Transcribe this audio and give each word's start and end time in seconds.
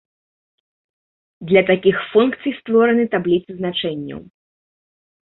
Для 1.49 1.61
такіх 1.71 1.99
функцый 2.13 2.51
створаны 2.59 3.03
табліцы 3.13 3.51
значэнняў. 3.59 4.19